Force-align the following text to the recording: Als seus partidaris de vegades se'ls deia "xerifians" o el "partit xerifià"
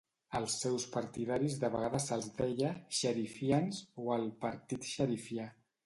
Als 0.37 0.53
seus 0.61 0.85
partidaris 0.95 1.57
de 1.65 1.69
vegades 1.75 2.07
se'ls 2.11 2.31
deia 2.39 2.73
"xerifians" 3.03 3.85
o 4.07 4.11
el 4.19 4.29
"partit 4.47 4.93
xerifià" 4.95 5.51